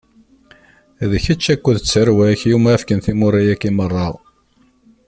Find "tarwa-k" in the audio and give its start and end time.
1.91-2.41